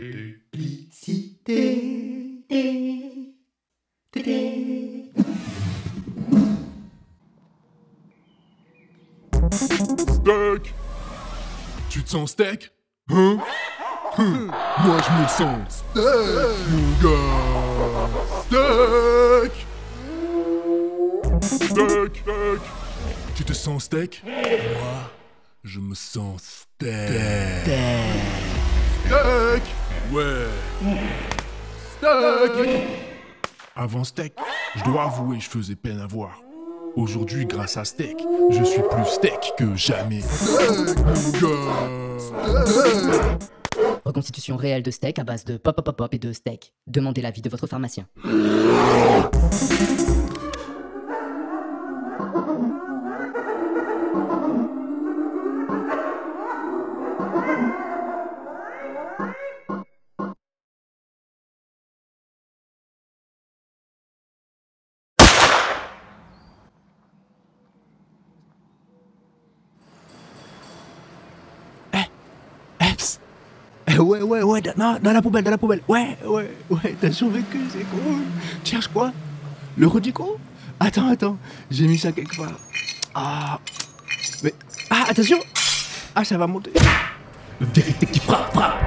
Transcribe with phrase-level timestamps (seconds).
[0.00, 0.38] Steak.
[11.90, 12.70] Tu te sens steak?
[13.10, 13.40] Hein?
[14.18, 14.52] Hum,
[14.84, 18.08] Moi je me sens steak Mon gars.
[18.46, 19.52] Steak.
[21.42, 22.62] Steak Steak.
[23.34, 24.22] Tu te sens steak?
[24.24, 25.10] Moi
[25.64, 27.08] je me sens steak.
[29.06, 30.46] Steak Ouais
[31.98, 32.82] Steak
[33.76, 34.32] Avant steak,
[34.76, 36.40] je dois avouer je faisais peine à voir.
[36.96, 38.16] Aujourd'hui, grâce à Steak,
[38.50, 40.20] je suis plus steak que jamais.
[44.04, 46.72] Reconstitution réelle de steak à base de pop pop pop pop et de steak.
[46.86, 48.06] Demandez l'avis de votre pharmacien.
[74.02, 75.82] Ouais, ouais, ouais, dans, dans la poubelle, dans la poubelle.
[75.88, 78.22] Ouais, ouais, ouais, t'as survécu, c'est cool.
[78.64, 79.12] Tu cherches quoi
[79.76, 80.38] Le redico
[80.80, 81.38] Attends, attends,
[81.70, 82.58] j'ai mis ça quelque part.
[83.14, 83.58] Ah,
[84.42, 84.54] mais.
[84.90, 85.38] Ah, attention
[86.14, 86.72] Ah, ça va monter.
[87.60, 88.78] Vérité qui frappe, frappe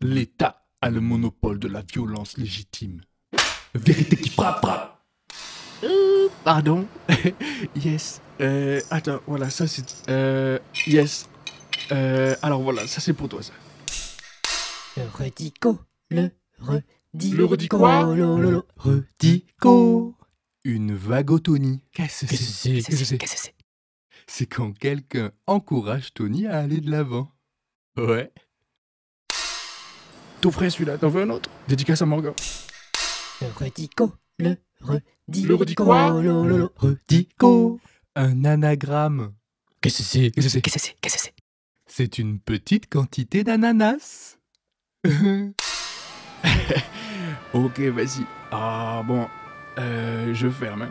[0.00, 3.02] L'État a le monopole de la violence légitime.
[3.74, 5.00] Vérité qui frappe, frappe.
[5.82, 6.86] Euh, pardon.
[7.76, 8.20] yes.
[8.40, 9.84] Euh, attends, voilà, ça c'est.
[10.08, 11.28] Euh, yes.
[11.92, 13.52] Euh, alors voilà, ça c'est pour toi, ça.
[14.96, 15.78] Le redico,
[16.10, 17.36] le redico.
[17.36, 18.66] Le redico quoi lo, lo, lo.
[18.76, 20.14] Redico.
[20.64, 21.80] Une vagotonie.
[21.92, 23.54] Qu'est-ce que Qu'est-ce que c'est c'est Qu'est-ce que c'est c'est
[24.26, 27.30] C'est quand quelqu'un encourage Tony à aller de l'avant.
[27.96, 28.32] Ouais.
[30.40, 31.50] Tout frais celui-là, t'en veux un autre?
[31.68, 32.34] Dédicace à Morgan.
[33.40, 35.48] Le redico, le redico.
[35.48, 36.72] Le redico quoi lo.
[36.76, 37.80] Redico.
[38.16, 39.34] Un anagramme.
[39.80, 40.30] Qu'est-ce que c'est?
[40.30, 40.96] Qu'est-ce que c'est?
[41.00, 41.34] Qu'est-ce que c'est?
[41.96, 44.38] C'est une petite quantité d'ananas.
[47.54, 48.26] Ok, vas-y.
[48.50, 49.28] Ah bon,
[49.78, 50.82] euh, je ferme.
[50.82, 50.90] hein.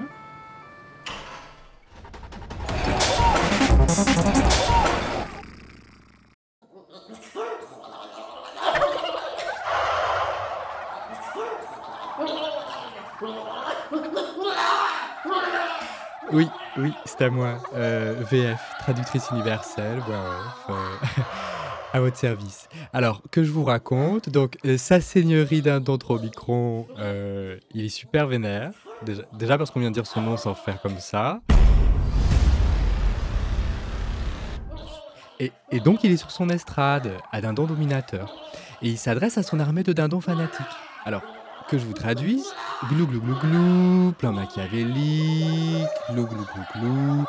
[16.32, 16.48] Oui,
[16.78, 17.60] oui, c'est à moi.
[17.76, 20.02] Euh, VF, traductrice universelle,
[21.94, 22.68] à votre service.
[22.94, 28.28] Alors, que je vous raconte, donc, euh, sa seigneurie d'un Omicron, euh, il est super
[28.28, 28.72] vénère.
[29.34, 31.42] Déjà, parce qu'on vient de dire son nom sans faire comme ça.
[35.40, 38.34] Et, et donc, il est sur son estrade, à dindon dominateur.
[38.82, 40.66] Et il s'adresse à son armée de dindons fanatiques.
[41.06, 41.22] Alors,
[41.68, 42.54] que je vous traduise,
[42.90, 47.26] glou glou glou glou, plan machiavélique, glou glou glou glou,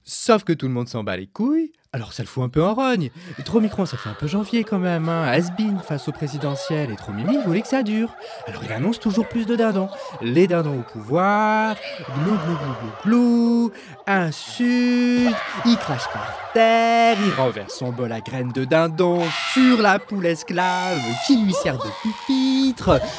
[0.05, 2.63] Sauf que tout le monde s'en bat les couilles, alors ça le fout un peu
[2.63, 3.11] en rogne.
[3.39, 5.25] Et trop micron, ça fait un peu janvier quand même, hein.
[5.27, 8.15] Has-been face au présidentiel, et trop mimi voulait que ça dure.
[8.47, 9.89] Alors il annonce toujours plus de dindons.
[10.23, 13.73] Les dindons au pouvoir, glou glou glou glou glou,
[14.07, 15.37] insulte,
[15.67, 19.23] il crache par terre, il renverse son bol à graines de dindon
[19.53, 21.91] sur la poule esclave qui lui sert de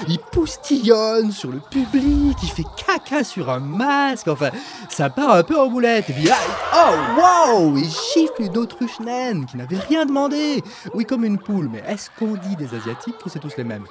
[0.08, 4.50] il poustillonne sur le public, il fait caca sur un masque, enfin,
[4.90, 6.10] ça part un peu en boulette.
[6.10, 6.36] Et puis là,
[6.76, 10.64] oh wow, il chiffre une autruche naine qui n'avait rien demandé.
[10.94, 13.86] Oui, comme une poule, mais est-ce qu'on dit des asiatiques que c'est tous les mêmes?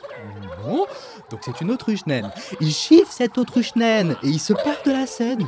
[0.66, 0.86] Non,
[1.30, 2.30] donc c'est une autruche naine.
[2.60, 5.46] Il chiffre cette autruche naine et il se part de la scène.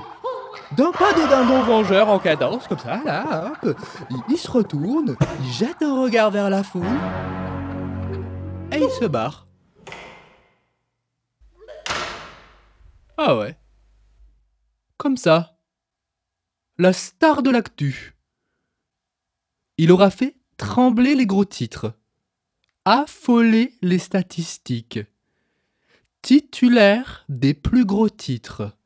[0.76, 3.76] D'un pas de dindon vengeur en cadence, comme ça, là, hop,
[4.10, 6.84] il, il se retourne, il jette un regard vers la foule.
[8.70, 9.46] et il se barre.
[13.24, 13.56] Ah ouais.
[14.96, 15.56] Comme ça.
[16.76, 18.16] La star de l'actu.
[19.78, 21.96] Il aura fait trembler les gros titres,
[22.84, 24.98] affoler les statistiques,
[26.20, 28.76] titulaire des plus gros titres,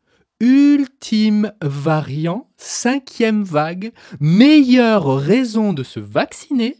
[0.40, 6.76] ultime variant, cinquième vague, meilleure raison de se vacciner,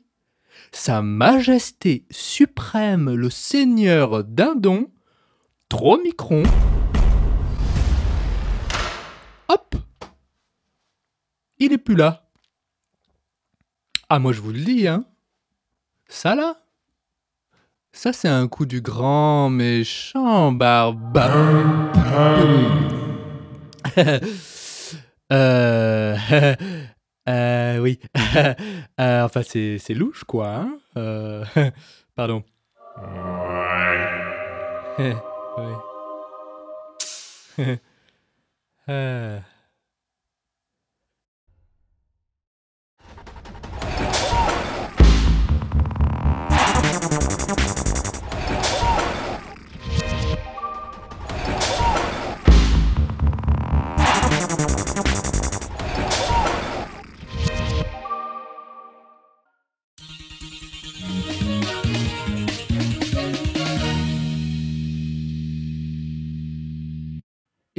[0.72, 4.90] Sa Majesté suprême le Seigneur Dindon,
[5.70, 6.42] trop micron.
[11.58, 12.28] Il est plus là.
[14.08, 15.04] Ah, moi je vous le dis, hein.
[16.08, 16.56] Ça là,
[17.92, 21.34] ça c'est un coup du grand méchant barbare.
[25.32, 26.16] euh,
[27.28, 27.98] euh, oui.
[28.98, 30.48] Euh, enfin, c'est, c'est louche, quoi.
[30.54, 31.44] Hein Euh,
[32.14, 32.42] pardon.
[37.58, 37.76] oui.
[54.48, 54.52] Et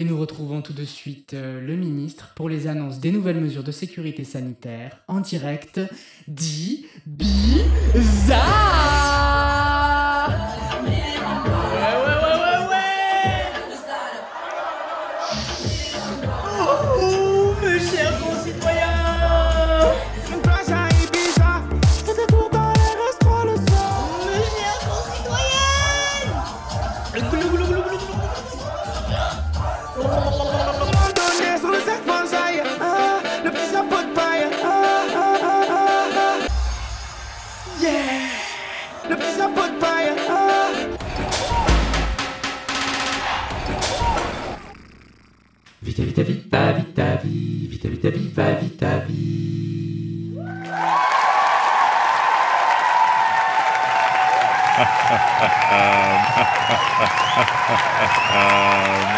[0.04, 3.72] nous retrouvons tout de suite euh, le ministre pour les annonces des nouvelles mesures de
[3.72, 5.80] sécurité sanitaire en direct
[6.28, 6.84] d'Ibiza.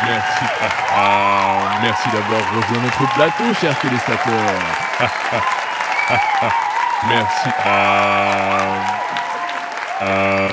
[0.06, 0.46] Merci.
[1.82, 4.60] Merci d'avoir rejoint notre plateau, chers téléspectateurs.
[7.08, 7.50] merci.
[7.66, 8.82] Ah,
[10.02, 10.48] ah,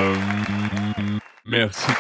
[1.47, 1.93] merci.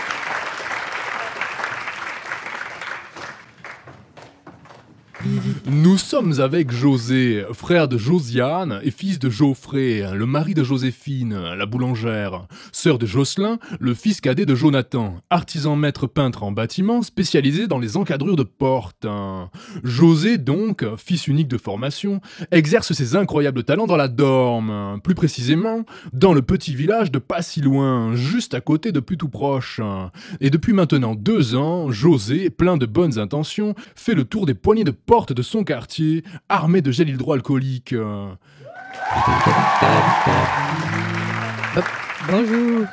[5.67, 11.37] Nous sommes avec José, frère de Josiane et fils de Geoffrey, le mari de Joséphine,
[11.37, 17.02] la boulangère, sœur de Jocelyn, le fils cadet de Jonathan, artisan maître peintre en bâtiment
[17.02, 19.06] spécialisé dans les encadrures de portes.
[19.82, 22.20] José, donc, fils unique de formation,
[22.50, 27.43] exerce ses incroyables talents dans la Dorme, plus précisément dans le petit village de pas
[27.43, 29.81] si loin, juste à côté de plus tout proche.
[30.40, 34.84] Et depuis maintenant deux ans, José, plein de bonnes intentions, fait le tour des poignées
[34.84, 37.94] de porte de son quartier, armé de gel hydroalcoolique.
[37.94, 38.26] Euh,
[42.28, 42.84] Bonjour.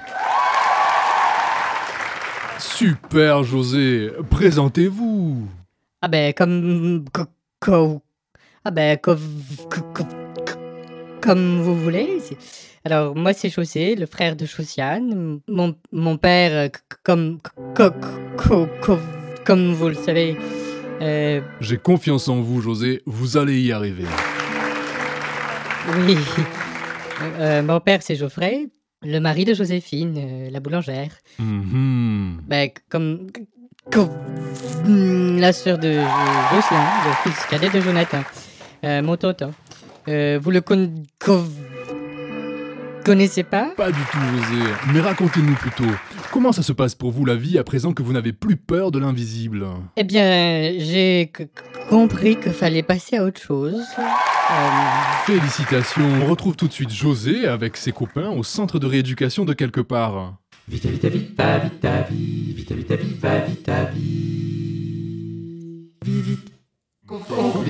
[2.59, 5.49] Super José, présentez-vous.
[6.01, 7.25] Ah ben comme co-
[7.59, 8.01] co-
[8.63, 9.17] ah ben co-
[9.69, 10.03] co- co-
[10.45, 10.57] co-
[11.21, 12.19] comme vous voulez.
[12.85, 15.41] Alors moi c'est José, le frère de Josiane.
[15.49, 16.69] Mon, mon père
[17.03, 17.39] comme
[17.75, 17.91] co-
[18.37, 18.99] co- co-
[19.43, 20.37] comme vous le savez.
[21.03, 24.05] Euh, J'ai confiance en vous José, vous allez y arriver.
[26.07, 26.17] oui.
[27.39, 28.67] Euh, mon père c'est Geoffrey,
[29.01, 31.11] le mari de Joséphine, euh, la boulangère.
[31.39, 32.41] Mhm.
[32.47, 33.27] Ben, c- comme.
[33.91, 34.09] co-
[34.85, 38.23] la sœur de Jo- Jocelyn, le fils cadet de Jonathan.
[38.83, 39.53] Euh, mon tonton.
[40.09, 41.45] Euh, vous le con- co-
[43.05, 43.71] connaissez pas?
[43.77, 45.89] Pas du tout José, mais racontez-nous plutôt,
[46.33, 48.89] comment ça se passe pour vous la vie à présent que vous n'avez plus peur
[48.89, 49.67] de l'invisible?
[49.95, 51.31] Eh bien, j'ai
[51.89, 53.79] compris qu'il fallait passer à autre chose.
[53.99, 59.45] Euh, Félicitations, on retrouve tout de suite José avec ses copains au centre de rééducation
[59.45, 60.37] de quelque part.
[60.67, 64.79] vita vita vita vita vi vita vita viva vita vi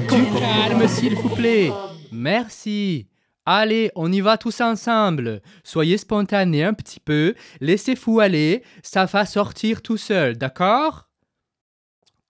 [0.07, 1.69] Calme, s'il vous plaît.
[2.13, 3.07] Merci.
[3.45, 5.41] Allez, on y va tous ensemble.
[5.63, 7.35] Soyez spontanés un petit peu.
[7.59, 8.63] Laissez-vous aller.
[8.81, 11.09] Ça va sortir tout seul, d'accord?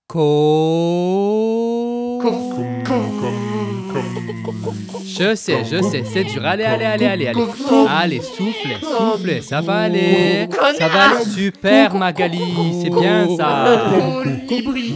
[0.08, 0.20] Co...
[5.06, 6.46] Je sais, je sais, c'est dur.
[6.46, 7.46] Allez, allez, allez, allez, allez.
[7.90, 10.48] Allez, soufflez, soufflez, ça va aller.
[10.78, 12.42] Ça va aller super, Magali.
[12.82, 13.66] C'est bien ça.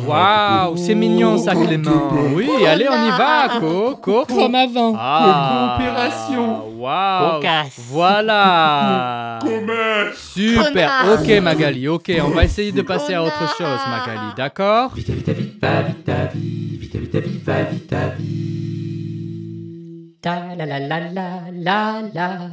[0.08, 2.12] Waouh, c'est mignon ça, Clément.
[2.34, 4.26] Oui, allez, on y va, Coco.
[4.26, 4.96] Comme avant.
[4.98, 6.64] Ah, Coopération.
[6.78, 7.42] Waouh.
[7.90, 9.40] Voilà.
[10.16, 10.90] Super.
[11.14, 11.88] Ok, Magali.
[11.88, 14.34] Ok, on va essayer de passer à autre chose, Magali.
[14.36, 18.68] D'accord Vita vita viva vita vi, vita vita viva vita vi.
[18.68, 18.77] Ta
[20.36, 22.50] la la la la la la.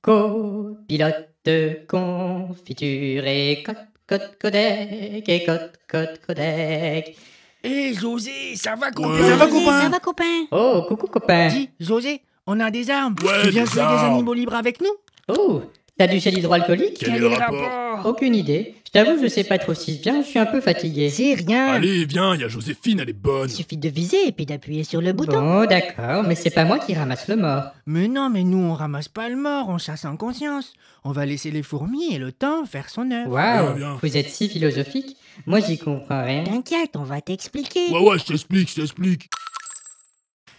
[0.00, 7.16] Copilote, confiture et cote cote codec et cote cote codec.
[7.62, 8.92] Hé José, ça va Ouais.
[8.94, 9.80] copain Ça va, copain?
[9.82, 10.46] Ça va, copain?
[10.52, 11.48] Oh, coucou copain.
[11.48, 13.16] Dis, José, on a des armes.
[13.22, 14.14] Ouais, tu viens des jouer des armes.
[14.14, 14.94] animaux libres avec nous?
[15.28, 15.62] Oh,
[15.98, 18.74] t'as du gel hydroalcoolique Quel est le rapport Aucune idée.
[18.86, 21.10] Je t'avoue, je sais pas trop si bien, je suis un peu fatigué.
[21.10, 21.66] C'est rien.
[21.74, 23.50] Allez, viens, il y a Joséphine, elle est bonne.
[23.50, 25.32] Il suffit de viser et puis d'appuyer sur le bouton.
[25.40, 27.64] Bon, d'accord, mais c'est pas moi qui ramasse le mort.
[27.86, 30.72] Mais non, mais nous on ramasse pas le mort, on chasse en conscience.
[31.04, 33.30] On va laisser les fourmis et le temps faire son œuvre.
[33.30, 33.98] Waouh, Bien, bien.
[34.00, 35.16] vous êtes si philosophique.
[35.46, 36.44] Moi, j'y comprends rien.
[36.44, 37.90] T'inquiète, on va t'expliquer.
[37.90, 39.28] Ouais, ouais, je t'explique, je t'explique.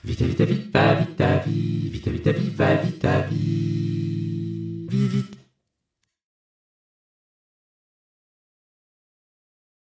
[0.03, 3.98] Vita vita viva vita vi, vita vita viva vita vi.
[4.99, 5.38] Vite, vite,